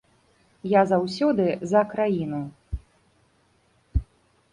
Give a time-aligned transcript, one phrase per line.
[0.69, 2.39] Я заўсёды за краіну.